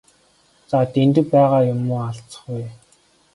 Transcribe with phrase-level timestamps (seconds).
[0.69, 2.65] За Дэндэв байгаа юм юу алзах вэ?